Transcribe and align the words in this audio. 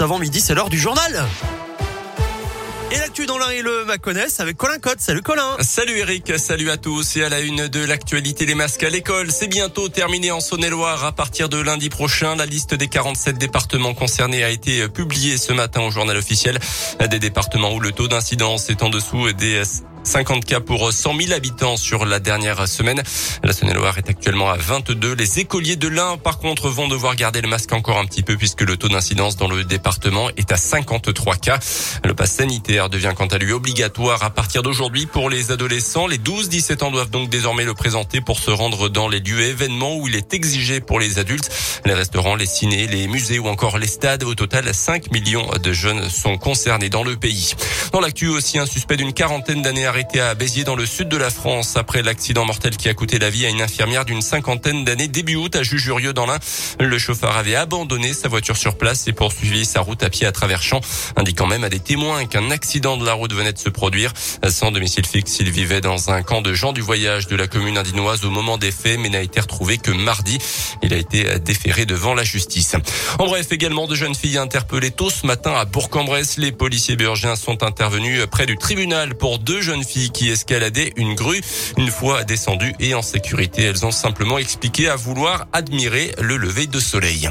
avant 0.00 0.18
midi, 0.18 0.40
c'est 0.40 0.54
l'heure 0.54 0.68
du 0.68 0.78
journal. 0.78 1.24
Et 2.92 2.98
l'actu 2.98 3.26
dans 3.26 3.38
l'un 3.38 3.50
et 3.50 3.62
le 3.62 3.84
Maconnais 3.84 4.26
avec 4.38 4.56
Colin 4.56 4.78
Cotte. 4.78 5.00
Salut 5.00 5.22
Colin. 5.22 5.56
Salut 5.60 5.98
Eric, 5.98 6.38
salut 6.38 6.70
à 6.70 6.76
tous 6.76 7.16
et 7.16 7.24
à 7.24 7.28
la 7.28 7.40
une 7.40 7.66
de 7.68 7.84
l'actualité 7.84 8.46
les 8.46 8.54
masques 8.54 8.84
à 8.84 8.90
l'école. 8.90 9.30
C'est 9.32 9.48
bientôt 9.48 9.88
terminé 9.88 10.30
en 10.30 10.40
Saône-et-Loire. 10.40 11.04
À 11.04 11.12
partir 11.12 11.48
de 11.48 11.58
lundi 11.58 11.88
prochain, 11.88 12.36
la 12.36 12.46
liste 12.46 12.74
des 12.74 12.88
47 12.88 13.38
départements 13.38 13.94
concernés 13.94 14.44
a 14.44 14.50
été 14.50 14.88
publiée 14.88 15.36
ce 15.36 15.52
matin 15.52 15.82
au 15.82 15.90
journal 15.90 16.16
officiel. 16.16 16.58
Des 17.10 17.18
départements 17.18 17.72
où 17.72 17.80
le 17.80 17.92
taux 17.92 18.08
d'incidence 18.08 18.70
est 18.70 18.82
en 18.82 18.88
dessous 18.88 19.32
des 19.32 19.62
50 20.06 20.44
cas 20.44 20.60
pour 20.60 20.92
100 20.92 21.18
000 21.18 21.32
habitants 21.32 21.76
sur 21.76 22.04
la 22.04 22.20
dernière 22.20 22.68
semaine. 22.68 23.02
La 23.42 23.52
Saône-et-Loire 23.52 23.98
est 23.98 24.08
actuellement 24.08 24.48
à 24.48 24.56
22. 24.56 25.14
Les 25.14 25.40
écoliers 25.40 25.74
de 25.74 25.88
l'Ain, 25.88 26.16
par 26.16 26.38
contre, 26.38 26.68
vont 26.68 26.86
devoir 26.86 27.16
garder 27.16 27.40
le 27.40 27.48
masque 27.48 27.72
encore 27.72 27.98
un 27.98 28.06
petit 28.06 28.22
peu 28.22 28.36
puisque 28.36 28.60
le 28.60 28.76
taux 28.76 28.88
d'incidence 28.88 29.36
dans 29.36 29.48
le 29.48 29.64
département 29.64 30.30
est 30.36 30.52
à 30.52 30.56
53 30.56 31.34
cas. 31.36 31.58
Le 32.04 32.14
pass 32.14 32.32
sanitaire 32.32 32.88
devient 32.88 33.12
quant 33.16 33.26
à 33.26 33.38
lui 33.38 33.52
obligatoire 33.52 34.22
à 34.22 34.30
partir 34.30 34.62
d'aujourd'hui 34.62 35.06
pour 35.06 35.28
les 35.28 35.50
adolescents. 35.50 36.06
Les 36.06 36.18
12-17 36.18 36.84
ans 36.84 36.90
doivent 36.92 37.10
donc 37.10 37.28
désormais 37.28 37.64
le 37.64 37.74
présenter 37.74 38.20
pour 38.20 38.38
se 38.38 38.52
rendre 38.52 38.88
dans 38.88 39.08
les 39.08 39.18
lieux 39.18 39.40
événements 39.40 39.96
où 39.96 40.06
il 40.06 40.14
est 40.14 40.34
exigé 40.34 40.80
pour 40.80 41.00
les 41.00 41.18
adultes. 41.18 41.50
Les 41.84 41.94
restaurants, 41.94 42.36
les 42.36 42.46
cinés, 42.46 42.86
les 42.86 43.08
musées 43.08 43.40
ou 43.40 43.48
encore 43.48 43.78
les 43.78 43.88
stades. 43.88 44.22
Au 44.22 44.36
total, 44.36 44.72
5 44.72 45.10
millions 45.10 45.50
de 45.60 45.72
jeunes 45.72 46.08
sont 46.08 46.38
concernés 46.38 46.90
dans 46.90 47.02
le 47.02 47.16
pays. 47.16 47.54
Dans 47.92 48.00
l'actu 48.00 48.28
aussi, 48.28 48.58
un 48.58 48.66
suspect 48.66 48.96
d'une 48.96 49.12
quarantaine 49.12 49.62
d'années 49.62 49.86
arrêté 49.96 50.20
à 50.20 50.34
Béziers 50.34 50.64
dans 50.64 50.76
le 50.76 50.84
sud 50.84 51.08
de 51.08 51.16
la 51.16 51.30
France 51.30 51.78
après 51.78 52.02
l'accident 52.02 52.44
mortel 52.44 52.76
qui 52.76 52.90
a 52.90 52.92
coûté 52.92 53.18
la 53.18 53.30
vie 53.30 53.46
à 53.46 53.48
une 53.48 53.62
infirmière 53.62 54.04
d'une 54.04 54.20
cinquantaine 54.20 54.84
d'années 54.84 55.08
début 55.08 55.36
août 55.36 55.56
à 55.56 55.62
Jujurieux 55.62 56.12
dans 56.12 56.26
l'Ain. 56.26 56.38
Le 56.78 56.98
chauffeur 56.98 57.34
avait 57.34 57.54
abandonné 57.54 58.12
sa 58.12 58.28
voiture 58.28 58.58
sur 58.58 58.76
place 58.76 59.08
et 59.08 59.14
poursuivi 59.14 59.64
sa 59.64 59.80
route 59.80 60.02
à 60.02 60.10
pied 60.10 60.26
à 60.26 60.32
travers 60.32 60.62
champs, 60.62 60.82
indiquant 61.16 61.46
même 61.46 61.64
à 61.64 61.70
des 61.70 61.80
témoins 61.80 62.26
qu'un 62.26 62.50
accident 62.50 62.98
de 62.98 63.06
la 63.06 63.14
route 63.14 63.32
venait 63.32 63.54
de 63.54 63.58
se 63.58 63.70
produire. 63.70 64.12
Sans 64.46 64.70
domicile 64.70 65.06
fixe, 65.06 65.38
il 65.40 65.50
vivait 65.50 65.80
dans 65.80 66.10
un 66.10 66.22
camp 66.22 66.42
de 66.42 66.52
gens 66.52 66.74
du 66.74 66.82
voyage 66.82 67.26
de 67.26 67.34
la 67.34 67.46
commune 67.46 67.78
indinoise 67.78 68.22
au 68.26 68.30
moment 68.30 68.58
des 68.58 68.72
faits, 68.72 69.00
mais 69.00 69.08
n'a 69.08 69.22
été 69.22 69.40
retrouvé 69.40 69.78
que 69.78 69.92
mardi. 69.92 70.36
Il 70.82 70.92
a 70.92 70.98
été 70.98 71.38
déféré 71.38 71.86
devant 71.86 72.12
la 72.12 72.22
justice. 72.22 72.76
En 73.18 73.24
bref, 73.24 73.46
également 73.50 73.86
de 73.86 73.94
jeunes 73.94 74.14
filles 74.14 74.36
interpellées 74.36 74.90
tôt 74.90 75.08
ce 75.08 75.26
matin 75.26 75.54
à 75.54 75.64
Bourg-en-Bresse. 75.64 76.36
Les 76.36 76.52
policiers 76.52 76.96
burgiens 76.96 77.34
sont 77.34 77.62
intervenus 77.62 78.26
près 78.30 78.44
du 78.44 78.58
tribunal 78.58 79.14
pour 79.14 79.38
deux 79.38 79.62
jeunes 79.62 79.85
filles 79.86 80.10
qui 80.10 80.28
escaladaient 80.28 80.92
une 80.96 81.14
grue. 81.14 81.40
Une 81.78 81.90
fois 81.90 82.24
descendues 82.24 82.74
et 82.80 82.94
en 82.94 83.02
sécurité, 83.02 83.62
elles 83.62 83.86
ont 83.86 83.90
simplement 83.90 84.38
expliqué 84.38 84.88
à 84.88 84.96
vouloir 84.96 85.46
admirer 85.52 86.12
le 86.20 86.36
lever 86.36 86.66
de 86.66 86.80
soleil. 86.80 87.30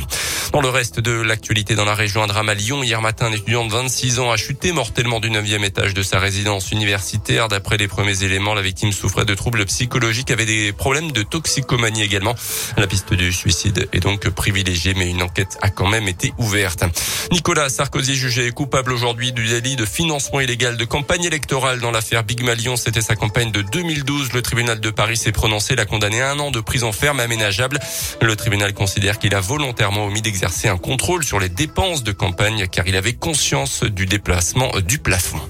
Dans 0.51 0.61
le 0.61 0.69
reste 0.69 0.99
de 0.99 1.11
l'actualité 1.11 1.75
dans 1.75 1.85
la 1.85 1.95
région, 1.95 2.23
un 2.23 2.27
drame 2.27 2.49
à 2.49 2.53
Lyon. 2.53 2.81
Hier 2.81 3.01
matin, 3.01 3.25
un 3.25 3.31
étudiant 3.33 3.65
de 3.65 3.71
26 3.71 4.19
ans 4.19 4.31
a 4.31 4.37
chuté 4.37 4.71
mortellement 4.71 5.19
du 5.19 5.29
9e 5.29 5.65
étage 5.65 5.93
de 5.93 6.01
sa 6.01 6.19
résidence 6.19 6.71
universitaire. 6.71 7.49
D'après 7.49 7.77
les 7.77 7.87
premiers 7.87 8.23
éléments, 8.23 8.53
la 8.53 8.61
victime 8.61 8.91
souffrait 8.91 9.25
de 9.25 9.33
troubles 9.33 9.65
psychologiques, 9.65 10.31
avait 10.31 10.45
des 10.45 10.71
problèmes 10.71 11.11
de 11.11 11.23
toxicomanie 11.23 12.03
également. 12.03 12.35
La 12.77 12.87
piste 12.87 13.13
du 13.13 13.33
suicide 13.33 13.89
est 13.91 13.99
donc 13.99 14.29
privilégiée, 14.29 14.93
mais 14.95 15.09
une 15.09 15.23
enquête 15.23 15.57
a 15.61 15.69
quand 15.69 15.89
même 15.89 16.07
été 16.07 16.33
ouverte. 16.37 16.85
Nicolas 17.31 17.69
Sarkozy 17.69 18.15
jugé 18.15 18.51
coupable 18.51 18.93
aujourd'hui 18.93 19.31
du 19.31 19.47
délit 19.47 19.75
de 19.75 19.85
financement 19.85 20.39
illégal 20.39 20.77
de 20.77 20.85
campagne 20.85 21.25
électorale 21.25 21.79
dans 21.79 21.91
l'affaire 21.91 22.23
Big 22.23 22.34
Malion. 22.43 22.75
C'était 22.75 23.01
sa 23.01 23.15
campagne 23.15 23.51
de 23.51 23.61
2012. 23.61 24.33
Le 24.33 24.41
tribunal 24.41 24.79
de 24.79 24.89
Paris 24.89 25.17
s'est 25.17 25.31
prononcé, 25.31 25.75
l'a 25.75 25.85
condamné 25.85 26.21
à 26.21 26.31
un 26.31 26.39
an 26.39 26.51
de 26.51 26.59
prison 26.59 26.91
ferme 26.91 27.19
aménageable. 27.19 27.79
Le 28.21 28.35
tribunal 28.35 28.73
considère 28.73 29.19
qu'il 29.19 29.35
a 29.35 29.39
volontairement 29.39 30.05
omis 30.05 30.21
d'exercer 30.21 30.67
un 30.67 30.77
contrôle 30.77 31.23
sur 31.23 31.39
les 31.39 31.49
dépenses 31.49 32.03
de 32.03 32.11
campagne 32.11 32.67
car 32.67 32.87
il 32.87 32.95
avait 32.95 33.13
conscience 33.13 33.83
du 33.83 34.05
déplacement 34.05 34.71
du 34.85 34.99
plafond. 34.99 35.41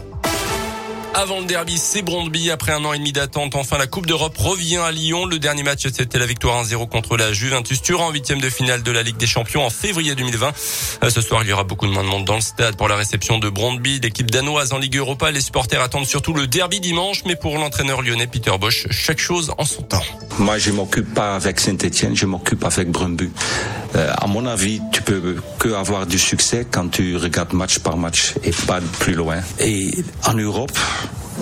Avant 1.18 1.40
le 1.40 1.46
derby, 1.46 1.78
c'est 1.78 2.02
Brondby. 2.02 2.52
Après 2.52 2.74
un 2.74 2.84
an 2.84 2.92
et 2.92 2.98
demi 2.98 3.14
d'attente, 3.14 3.56
enfin 3.56 3.78
la 3.78 3.88
Coupe 3.88 4.06
d'Europe 4.06 4.38
revient 4.38 4.76
à 4.76 4.92
Lyon. 4.92 5.26
Le 5.26 5.40
dernier 5.40 5.64
match, 5.64 5.88
c'était 5.94 6.20
la 6.20 6.26
victoire 6.26 6.62
1-0 6.62 6.90
contre 6.90 7.16
la 7.16 7.32
Juventus 7.32 7.82
Turin 7.82 8.08
en 8.08 8.12
huitième 8.12 8.42
de 8.42 8.50
finale 8.50 8.84
de 8.84 8.92
la 8.92 9.02
Ligue 9.02 9.16
des 9.16 9.26
Champions 9.26 9.66
en 9.66 9.70
février 9.70 10.14
2020. 10.14 10.48
Euh, 11.04 11.10
ce 11.10 11.22
soir, 11.22 11.44
il 11.44 11.50
y 11.50 11.54
aura 11.54 11.64
beaucoup 11.64 11.88
de 11.88 11.94
monde 11.94 12.26
dans 12.26 12.36
le 12.36 12.42
stade 12.42 12.76
pour 12.76 12.90
la 12.90 12.98
réception 12.98 13.40
de 13.40 13.48
Brondby, 13.48 14.02
l'équipe 14.02 14.30
danoise 14.30 14.74
en 14.74 14.78
Ligue 14.78 14.98
Europa. 14.98 15.32
Les 15.32 15.40
supporters 15.40 15.82
attendent 15.82 16.06
surtout 16.06 16.34
le 16.34 16.48
derby 16.48 16.82
dimanche, 16.82 17.24
mais 17.26 17.38
pour 17.38 17.58
l'entraîneur 17.58 18.02
lyonnais 18.02 18.28
Peter 18.28 18.52
Bosch, 18.60 18.88
chaque 18.92 19.20
chose 19.20 19.54
en 19.58 19.64
son 19.64 19.84
temps. 19.84 20.04
Moi, 20.38 20.58
je 20.58 20.72
m'occupe 20.72 21.14
pas 21.14 21.36
avec 21.36 21.62
Saint-Etienne, 21.62 22.18
je 22.18 22.26
m'occupe 22.26 22.66
avec 22.66 22.92
Brumby. 22.92 23.30
Euh, 23.96 24.12
à 24.18 24.28
mon 24.28 24.46
avis, 24.46 24.82
tu 24.92 25.02
peux 25.02 25.38
que 25.60 25.70
avoir 25.70 26.06
du 26.06 26.20
succès 26.20 26.68
quand 26.70 26.90
tu 26.90 27.16
regardes 27.16 27.54
match 27.54 27.80
par 27.80 27.96
match 27.96 28.34
et 28.44 28.52
pas 28.68 28.82
plus 29.00 29.14
loin. 29.14 29.38
Et 29.60 29.92
en 30.26 30.34
Europe, 30.34 30.78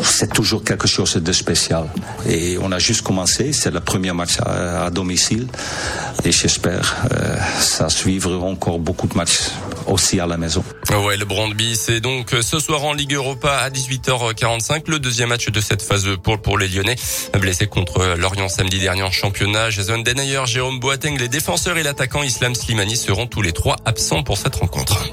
c'est 0.01 0.31
toujours 0.33 0.63
quelque 0.63 0.87
chose 0.87 1.15
de 1.15 1.31
spécial. 1.31 1.89
Et 2.27 2.57
on 2.61 2.71
a 2.71 2.79
juste 2.79 3.01
commencé, 3.01 3.53
c'est 3.53 3.71
le 3.71 3.79
premier 3.79 4.11
match 4.13 4.37
à, 4.45 4.89
domicile. 4.89 5.47
Et 6.25 6.31
j'espère 6.31 6.95
euh, 7.11 7.37
ça 7.59 7.89
suivra 7.89 8.37
encore 8.37 8.79
beaucoup 8.79 9.07
de 9.07 9.15
matchs 9.15 9.49
aussi 9.87 10.19
à 10.19 10.27
la 10.27 10.37
maison. 10.37 10.63
Ouais, 11.05 11.17
le 11.17 11.25
Brandby, 11.25 11.75
c'est 11.75 11.99
donc 11.99 12.35
ce 12.41 12.59
soir 12.59 12.83
en 12.83 12.93
Ligue 12.93 13.13
Europa 13.13 13.51
à 13.51 13.69
18h45, 13.69 14.83
le 14.87 14.99
deuxième 14.99 15.29
match 15.29 15.49
de 15.49 15.61
cette 15.61 15.81
phase 15.81 16.07
pour, 16.21 16.41
pour 16.41 16.57
les 16.57 16.67
Lyonnais. 16.67 16.95
Blessé 17.39 17.67
contre 17.67 18.15
Lorient 18.17 18.49
samedi 18.49 18.79
dernier 18.79 19.03
en 19.03 19.11
championnat, 19.11 19.69
Jason 19.69 19.99
Denayer, 19.99 20.45
Jérôme 20.45 20.79
Boateng, 20.79 21.17
les 21.17 21.27
défenseurs 21.27 21.77
et 21.77 21.83
l'attaquant 21.83 22.23
Islam 22.23 22.55
Slimani 22.55 22.95
seront 22.95 23.27
tous 23.27 23.41
les 23.41 23.51
trois 23.53 23.77
absents 23.85 24.23
pour 24.23 24.37
cette 24.37 24.55
rencontre. 24.55 25.03